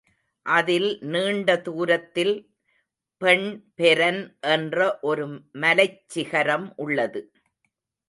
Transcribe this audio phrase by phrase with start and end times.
[0.45, 2.33] அதில் நீண்ட தூரத்தில்
[3.21, 4.21] பெண்பெரன்
[4.49, 4.99] என்ற
[5.01, 5.27] ஒரு
[5.51, 7.21] மலைச் சிகரம் உள்ளது.